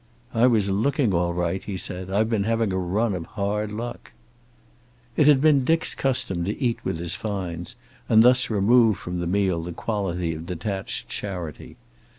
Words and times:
"I 0.33 0.47
was 0.47 0.71
looking, 0.71 1.13
all 1.13 1.31
right," 1.31 1.63
he 1.63 1.77
said. 1.77 2.09
"I've 2.09 2.27
been 2.27 2.43
having 2.43 2.73
a 2.73 2.77
run 2.79 3.13
of 3.13 3.27
hard 3.37 3.71
luck." 3.71 4.13
It 5.15 5.27
had 5.27 5.41
been 5.41 5.63
Dick's 5.63 5.93
custom 5.93 6.43
to 6.45 6.59
eat 6.59 6.79
with 6.83 6.97
his 6.97 7.13
finds, 7.15 7.75
and 8.09 8.23
thus 8.23 8.49
remove 8.49 8.97
from 8.97 9.19
the 9.19 9.27
meal 9.27 9.61
the 9.61 9.73
quality 9.73 10.33
of 10.33 10.47
detached 10.47 11.07
charity. 11.07 11.77